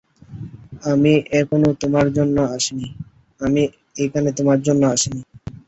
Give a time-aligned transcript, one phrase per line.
[0.83, 1.67] আমি এখানে
[1.81, 5.21] তোমার জন্য আসিনি।